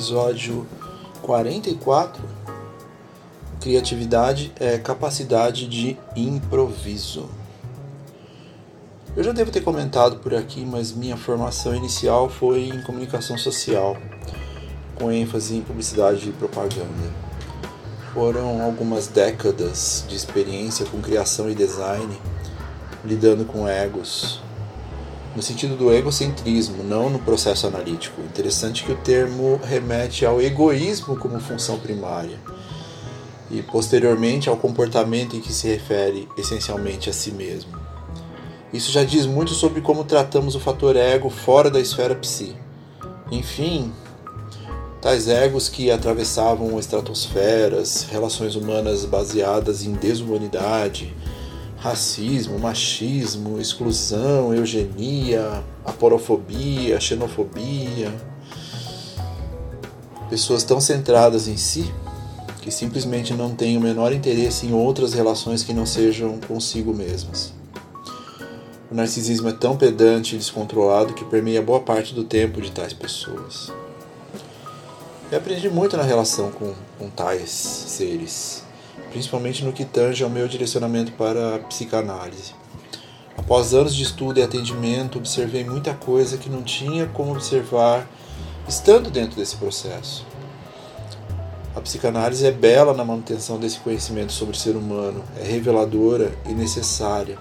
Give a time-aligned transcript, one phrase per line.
[0.00, 0.66] Episódio
[1.20, 2.24] 44
[3.60, 7.28] Criatividade é capacidade de improviso.
[9.14, 13.94] Eu já devo ter comentado por aqui, mas minha formação inicial foi em comunicação social,
[14.94, 17.12] com ênfase em publicidade e propaganda.
[18.14, 22.18] Foram algumas décadas de experiência com criação e design,
[23.04, 24.40] lidando com egos,
[25.34, 28.20] no sentido do egocentrismo, não no processo analítico.
[28.22, 32.38] Interessante que o termo remete ao egoísmo como função primária
[33.50, 37.78] e posteriormente ao comportamento em que se refere essencialmente a si mesmo.
[38.72, 42.54] Isso já diz muito sobre como tratamos o fator ego fora da esfera psi.
[43.30, 43.92] Enfim,
[45.00, 51.12] tais egos que atravessavam estratosferas, relações humanas baseadas em desumanidade,
[51.80, 58.14] racismo, machismo, exclusão, eugenia, aporofobia, xenofobia.
[60.28, 61.92] Pessoas tão centradas em si
[62.60, 67.54] que simplesmente não têm o menor interesse em outras relações que não sejam consigo mesmas.
[68.90, 72.92] O narcisismo é tão pedante e descontrolado que permeia boa parte do tempo de tais
[72.92, 73.72] pessoas.
[75.32, 78.64] Eu aprendi muito na relação com, com tais seres
[79.10, 82.54] principalmente no que tange ao meu direcionamento para a psicanálise.
[83.36, 88.08] Após anos de estudo e atendimento, observei muita coisa que não tinha como observar
[88.68, 90.26] estando dentro desse processo.
[91.74, 96.52] A psicanálise é bela na manutenção desse conhecimento sobre o ser humano, é reveladora e
[96.52, 97.38] necessária.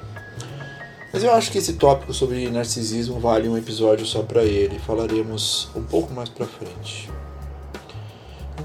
[1.11, 5.69] Mas eu acho que esse tópico sobre narcisismo vale um episódio só para ele, falaremos
[5.75, 7.09] um pouco mais para frente.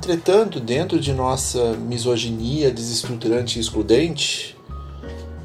[0.05, 4.55] Entretanto, dentro de nossa misoginia desestruturante e excludente,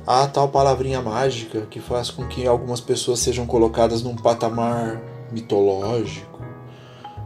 [0.05, 5.01] há a tal palavrinha mágica que faz com que algumas pessoas sejam colocadas num patamar
[5.31, 6.41] mitológico,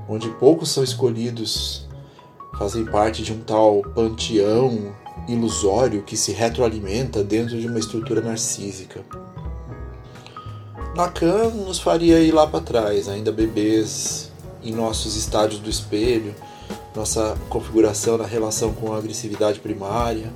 [0.07, 1.87] onde poucos são escolhidos,
[2.55, 4.95] fazem parte de um tal panteão
[5.27, 9.03] ilusório que se retroalimenta dentro de uma estrutura narcísica.
[10.95, 14.31] Lacan nos faria ir lá para trás, ainda bebês,
[14.63, 16.35] em nossos estádios do espelho,
[16.95, 20.31] nossa configuração na relação com a agressividade primária,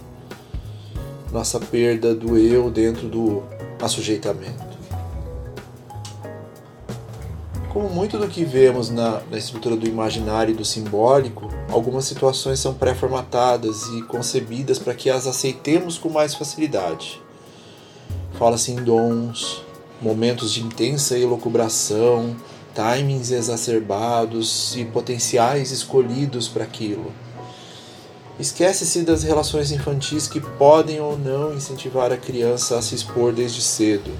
[1.31, 3.43] nossa perda do eu dentro do
[3.81, 4.77] assujeitamento.
[7.71, 12.59] Como muito do que vemos na, na estrutura do imaginário e do simbólico, algumas situações
[12.59, 17.21] são pré-formatadas e concebidas para que as aceitemos com mais facilidade.
[18.33, 19.61] Fala-se em dons,
[20.01, 22.35] momentos de intensa elucubração,
[22.77, 27.11] timings exacerbados e potenciais escolhidos para aquilo.
[28.39, 33.63] Esquece-se das relações infantis que podem ou não incentivar a criança a se expor desde
[33.63, 34.11] cedo.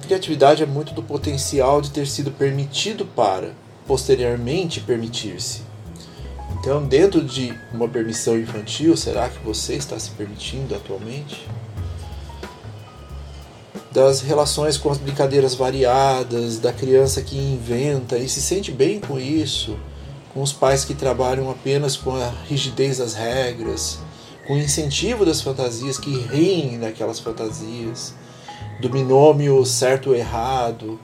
[0.00, 3.52] Criatividade é muito do potencial de ter sido permitido para,
[3.86, 5.60] posteriormente, permitir-se.
[6.58, 11.46] Então, dentro de uma permissão infantil, será que você está se permitindo atualmente?
[13.96, 19.18] Das relações com as brincadeiras variadas, da criança que inventa e se sente bem com
[19.18, 19.74] isso,
[20.34, 23.98] com os pais que trabalham apenas com a rigidez das regras,
[24.46, 28.12] com o incentivo das fantasias, que riem daquelas fantasias,
[28.82, 31.00] do binômio certo ou errado,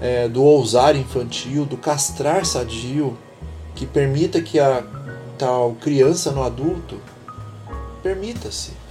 [0.00, 3.16] é, do ousar infantil, do castrar sadio,
[3.76, 4.82] que permita que a
[5.38, 7.00] tal criança no adulto
[8.02, 8.87] permita-se.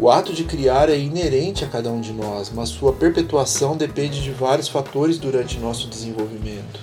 [0.00, 4.22] O ato de criar é inerente a cada um de nós, mas sua perpetuação depende
[4.22, 6.80] de vários fatores durante nosso desenvolvimento.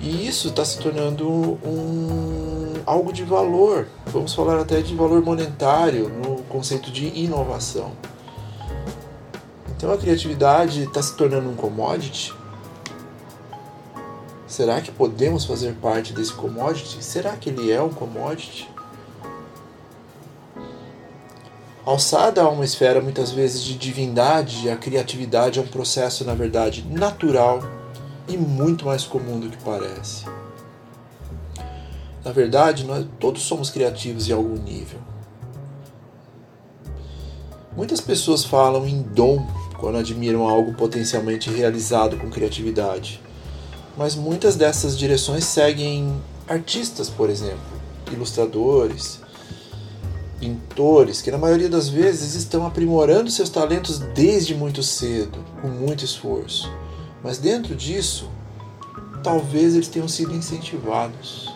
[0.00, 3.86] E isso está se tornando um, algo de valor.
[4.06, 7.92] Vamos falar até de valor monetário no conceito de inovação.
[9.76, 12.32] Então a criatividade está se tornando um commodity.
[14.46, 17.04] Será que podemos fazer parte desse commodity?
[17.04, 18.66] Será que ele é um commodity?
[21.88, 26.84] Alçada a uma esfera muitas vezes de divindade, a criatividade é um processo, na verdade,
[26.86, 27.62] natural
[28.28, 30.26] e muito mais comum do que parece.
[32.22, 34.98] Na verdade, nós todos somos criativos em algum nível.
[37.74, 39.46] Muitas pessoas falam em dom
[39.78, 43.18] quando admiram algo potencialmente realizado com criatividade.
[43.96, 47.80] Mas muitas dessas direções seguem artistas, por exemplo,
[48.12, 49.22] ilustradores,
[50.38, 56.04] pintores, que na maioria das vezes estão aprimorando seus talentos desde muito cedo, com muito
[56.04, 56.70] esforço.
[57.22, 58.28] Mas dentro disso,
[59.22, 61.52] talvez eles tenham sido incentivados.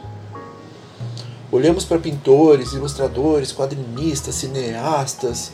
[1.50, 5.52] Olhamos para pintores, ilustradores, quadrinistas, cineastas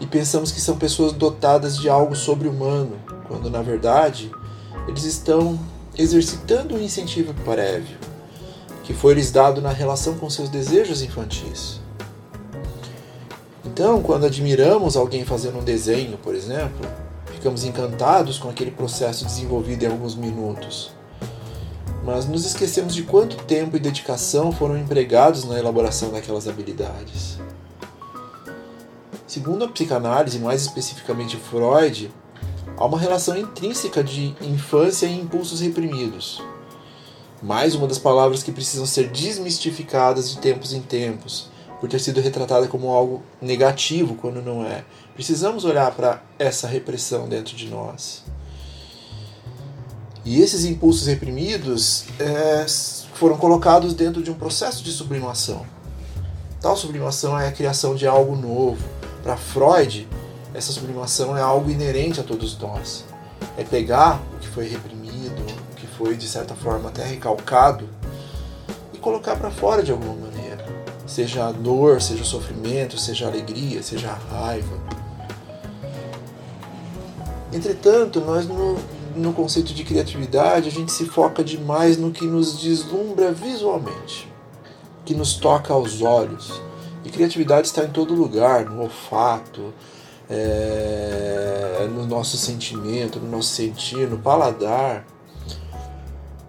[0.00, 2.96] e pensamos que são pessoas dotadas de algo sobre-humano,
[3.28, 4.30] quando na verdade
[4.88, 5.58] eles estão
[5.96, 7.98] exercitando um incentivo prévio
[8.86, 11.80] que foi lhes dado na relação com seus desejos infantis.
[13.76, 16.80] Então, quando admiramos alguém fazendo um desenho, por exemplo,
[17.26, 20.92] ficamos encantados com aquele processo desenvolvido em alguns minutos.
[22.02, 27.38] Mas nos esquecemos de quanto tempo e dedicação foram empregados na elaboração daquelas habilidades.
[29.26, 32.10] Segundo a psicanálise, mais especificamente Freud,
[32.78, 36.42] há uma relação intrínseca de infância e impulsos reprimidos.
[37.42, 42.20] Mais uma das palavras que precisam ser desmistificadas de tempos em tempos, por ter sido
[42.20, 44.84] retratada como algo negativo quando não é.
[45.14, 48.24] Precisamos olhar para essa repressão dentro de nós.
[50.24, 52.66] E esses impulsos reprimidos é,
[53.14, 55.64] foram colocados dentro de um processo de sublimação.
[56.60, 58.82] Tal sublimação é a criação de algo novo.
[59.22, 60.08] Para Freud,
[60.52, 63.04] essa sublimação é algo inerente a todos nós.
[63.56, 65.40] É pegar o que foi reprimido,
[65.72, 67.88] o que foi de certa forma até recalcado
[68.92, 70.25] e colocar para fora de alguma maneira
[71.06, 74.76] seja dor, seja sofrimento, seja alegria, seja raiva.
[77.52, 78.76] Entretanto, nós no,
[79.14, 84.30] no conceito de criatividade, a gente se foca demais no que nos deslumbra visualmente,
[85.04, 86.60] que nos toca aos olhos.
[87.04, 89.72] E criatividade está em todo lugar, no olfato,
[90.28, 95.06] é, no nosso sentimento, no nosso sentir, no paladar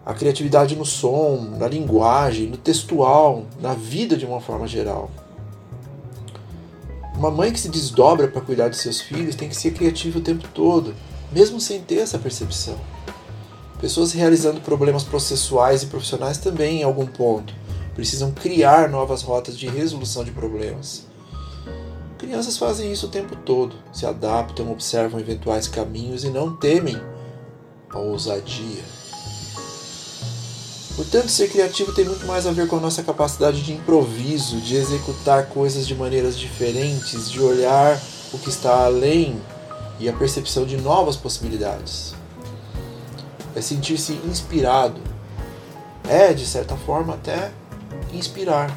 [0.08, 5.12] a criatividade no som, na linguagem, no textual, na vida de uma forma geral.
[7.14, 10.22] Uma mãe que se desdobra para cuidar de seus filhos tem que ser criativa o
[10.22, 10.96] tempo todo,
[11.30, 12.78] mesmo sem ter essa percepção.
[13.82, 17.54] Pessoas realizando problemas processuais e profissionais também, em algum ponto,
[17.94, 21.06] precisam criar novas rotas de resolução de problemas.
[22.18, 26.96] Crianças fazem isso o tempo todo, se adaptam, observam eventuais caminhos e não temem
[27.90, 28.97] a ousadia.
[30.98, 34.76] Portanto, ser criativo tem muito mais a ver com a nossa capacidade de improviso, de
[34.76, 38.02] executar coisas de maneiras diferentes, de olhar
[38.34, 39.40] o que está além
[40.00, 42.16] e a percepção de novas possibilidades.
[43.56, 45.00] É sentir-se inspirado.
[46.10, 47.52] É, de certa forma, até
[48.12, 48.76] inspirar.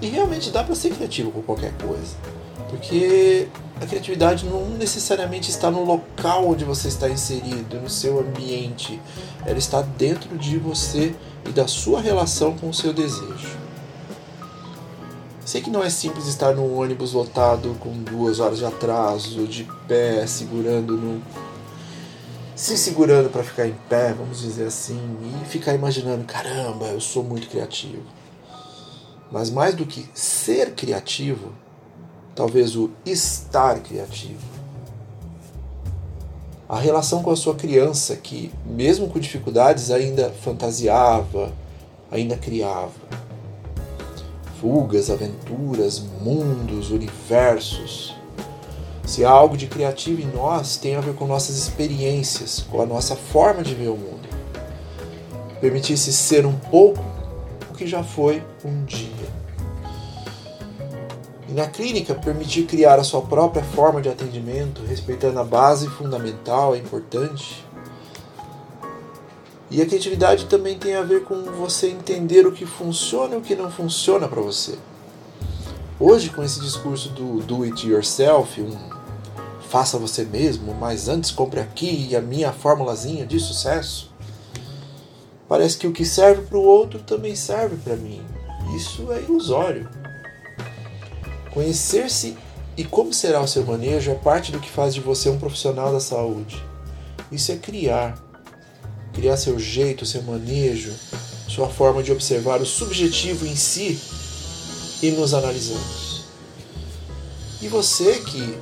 [0.00, 2.16] E realmente dá para ser criativo com qualquer coisa.
[2.70, 3.46] Porque
[3.80, 9.00] a criatividade não necessariamente está no local onde você está inserido, no seu ambiente.
[9.44, 11.14] Ela está dentro de você
[11.46, 13.58] e da sua relação com o seu desejo.
[15.44, 19.64] Sei que não é simples estar num ônibus lotado com duas horas de atraso, de
[19.86, 21.22] pé, segurando no.
[22.56, 27.22] se segurando para ficar em pé, vamos dizer assim, e ficar imaginando: caramba, eu sou
[27.22, 28.02] muito criativo.
[29.30, 31.52] Mas mais do que ser criativo,
[32.36, 34.54] talvez o estar criativo.
[36.68, 41.52] A relação com a sua criança, que, mesmo com dificuldades, ainda fantasiava,
[42.10, 42.92] ainda criava.
[44.60, 48.14] Fugas, aventuras, mundos, universos.
[49.06, 52.86] Se há algo de criativo em nós, tem a ver com nossas experiências, com a
[52.86, 54.28] nossa forma de ver o mundo.
[55.60, 57.02] Permitisse ser um pouco
[57.70, 59.45] o que já foi um dia
[61.48, 66.78] na clínica, permitir criar a sua própria forma de atendimento, respeitando a base fundamental, é
[66.78, 67.64] importante.
[69.70, 73.40] E a criatividade também tem a ver com você entender o que funciona e o
[73.40, 74.78] que não funciona para você.
[75.98, 78.96] Hoje, com esse discurso do do it yourself, um
[79.66, 84.12] faça você mesmo, mas antes compre aqui a minha formulazinha de sucesso,
[85.48, 88.22] parece que o que serve para o outro também serve para mim.
[88.74, 89.88] Isso é ilusório.
[91.56, 92.36] Conhecer-se
[92.76, 95.90] e como será o seu manejo é parte do que faz de você um profissional
[95.90, 96.62] da saúde.
[97.32, 98.22] Isso é criar.
[99.14, 100.92] Criar seu jeito, seu manejo,
[101.48, 103.98] sua forma de observar o subjetivo em si
[105.02, 106.26] e nos analisamos.
[107.62, 108.58] E você que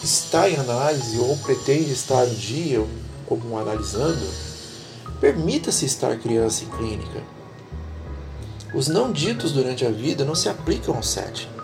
[0.00, 2.80] está em análise ou pretende estar um dia
[3.26, 4.24] como um analisando,
[5.20, 7.24] permita-se estar criança em clínica.
[8.72, 11.57] Os não ditos durante a vida não se aplicam ao setting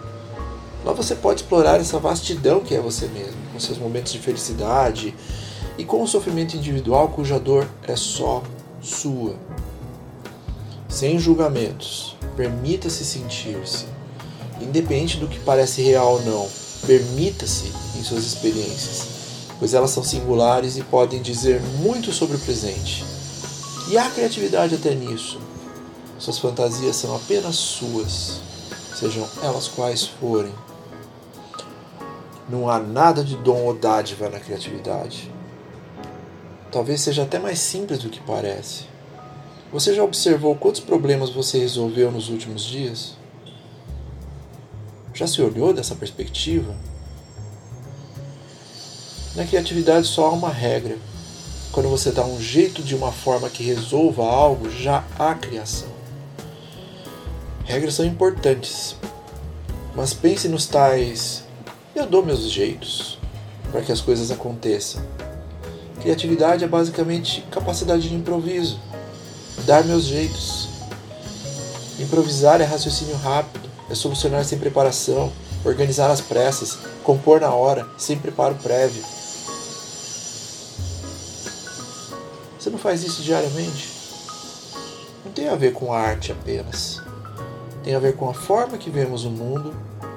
[0.85, 5.15] Lá você pode explorar essa vastidão que é você mesmo, com seus momentos de felicidade
[5.79, 8.43] e com o sofrimento individual cuja dor é só
[8.83, 9.35] sua.
[10.87, 13.87] Sem julgamentos, permita-se sentir-se.
[14.61, 16.49] Independente do que parece real ou não,
[16.87, 19.09] permita-se em suas experiências,
[19.59, 23.05] pois elas são singulares e podem dizer muito sobre o presente.
[23.91, 25.41] E há criatividade até nisso.
[26.19, 28.41] Suas fantasias são apenas suas,
[28.95, 30.53] sejam elas quais forem.
[32.49, 35.33] Não há nada de dom ou dádiva na criatividade.
[36.71, 38.85] Talvez seja até mais simples do que parece.
[39.73, 43.17] Você já observou quantos problemas você resolveu nos últimos dias?
[45.15, 46.75] Já se olhou dessa perspectiva?
[49.35, 50.99] Na criatividade só há uma regra.
[51.73, 55.89] Quando você dá um jeito de uma forma que resolva algo, já há criação.
[57.65, 58.95] Regras são importantes,
[59.95, 61.44] mas pense nos tais
[61.95, 63.19] eu dou meus jeitos
[63.71, 65.03] para que as coisas aconteçam.
[66.01, 68.81] Criatividade é basicamente capacidade de improviso,
[69.65, 70.69] dar meus jeitos.
[71.99, 75.33] Improvisar é raciocínio rápido, é solucionar sem preparação,
[75.65, 79.03] organizar às pressas, compor na hora, sem preparo prévio.
[82.59, 83.89] Você não faz isso diariamente?
[85.25, 87.01] Não tem a ver com arte apenas.
[87.85, 89.75] Tem a ver com a forma que vemos o mundo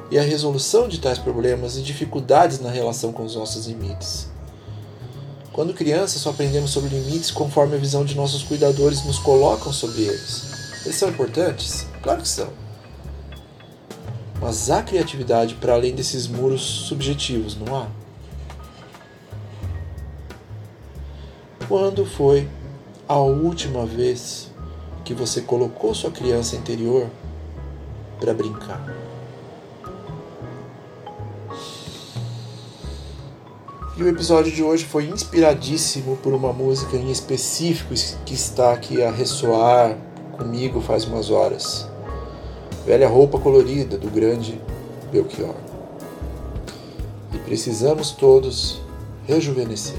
[0.10, 4.30] e a resolução de tais problemas e dificuldades na relação com os nossos limites.
[5.52, 10.04] Quando crianças, só aprendemos sobre limites conforme a visão de nossos cuidadores nos colocam sobre
[10.04, 10.84] eles.
[10.86, 11.88] Eles são importantes?
[12.02, 12.50] Claro que são.
[14.40, 17.88] Mas há criatividade para além desses muros subjetivos, não há?
[21.68, 22.48] Quando foi
[23.08, 24.52] a última vez
[25.04, 27.10] que você colocou sua criança interior
[28.20, 29.07] para brincar?
[33.98, 37.96] E o episódio de hoje foi inspiradíssimo por uma música em específico
[38.28, 39.98] que está aqui a ressoar
[40.38, 41.90] comigo faz umas horas.
[42.86, 44.62] Velha roupa colorida do grande
[45.12, 45.56] Belchior.
[47.34, 48.80] E precisamos todos
[49.26, 49.98] rejuvenescer.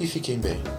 [0.00, 0.77] E fiquem bem.